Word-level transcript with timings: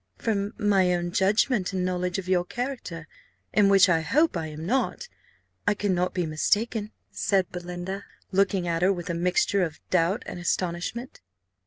"From 0.17 0.55
my 0.57 0.95
own 0.95 1.11
judgment 1.11 1.73
and 1.73 1.85
knowledge 1.85 2.17
of 2.17 2.27
your 2.27 2.43
character, 2.43 3.07
in 3.53 3.69
which 3.69 3.87
I 3.87 4.01
hope 4.01 4.35
I 4.35 4.47
am 4.47 4.65
not 4.65 5.07
I 5.67 5.75
cannot 5.75 6.15
be 6.15 6.25
mistaken," 6.25 6.91
said 7.11 7.51
Belinda, 7.51 8.05
looking 8.31 8.67
at 8.67 8.81
her 8.81 8.91
with 8.91 9.11
a 9.11 9.13
mixture 9.13 9.61
of 9.61 9.79
doubt 9.91 10.23
and 10.25 10.39
astonishment. 10.39 11.21